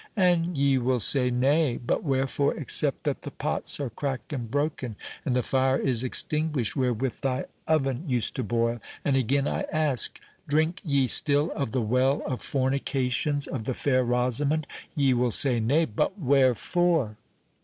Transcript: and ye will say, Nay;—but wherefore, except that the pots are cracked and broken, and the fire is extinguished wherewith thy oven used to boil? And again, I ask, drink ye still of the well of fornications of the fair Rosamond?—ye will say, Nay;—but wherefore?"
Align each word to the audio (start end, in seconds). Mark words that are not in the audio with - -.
and 0.17 0.57
ye 0.57 0.79
will 0.79 0.99
say, 0.99 1.29
Nay;—but 1.29 2.03
wherefore, 2.03 2.55
except 2.55 3.03
that 3.03 3.21
the 3.21 3.29
pots 3.29 3.79
are 3.79 3.91
cracked 3.91 4.33
and 4.33 4.49
broken, 4.49 4.95
and 5.23 5.35
the 5.35 5.43
fire 5.43 5.77
is 5.77 6.03
extinguished 6.03 6.75
wherewith 6.75 7.21
thy 7.21 7.45
oven 7.67 8.01
used 8.07 8.35
to 8.35 8.43
boil? 8.43 8.79
And 9.05 9.15
again, 9.15 9.47
I 9.47 9.61
ask, 9.71 10.19
drink 10.47 10.79
ye 10.83 11.05
still 11.05 11.51
of 11.51 11.71
the 11.71 11.83
well 11.83 12.23
of 12.25 12.41
fornications 12.41 13.45
of 13.45 13.65
the 13.65 13.75
fair 13.75 14.03
Rosamond?—ye 14.03 15.13
will 15.13 15.29
say, 15.29 15.59
Nay;—but 15.59 16.17
wherefore?" 16.17 17.17